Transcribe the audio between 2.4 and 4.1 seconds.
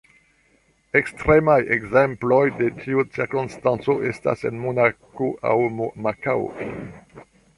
de tiu cirkonstanco